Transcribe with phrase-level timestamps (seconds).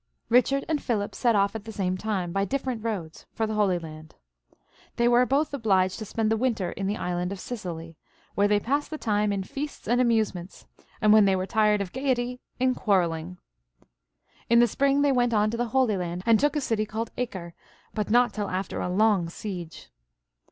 [0.29, 3.77] Richard and Philip set off at the same time, by diflferent roads, for the Holy
[3.77, 4.15] Land.
[4.95, 6.45] They were both, obliged to spend '\\ XVI.] PHILIP II.
[6.47, 7.97] {AUGUSTE), 95 the winter in the Island of Sicily,
[8.33, 10.65] where they passed the time in feasts and amusements,
[11.01, 13.37] and, when they were tired of gaiety, in quarrelling.
[14.49, 17.11] In the spring they went on to the Holy Land and took a city called
[17.15, 17.53] Acre,
[17.93, 19.91] but not till after a long siege.